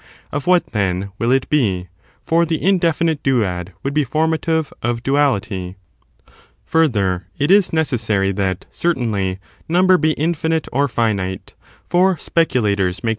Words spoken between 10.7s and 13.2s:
or finite; for speculators make finite.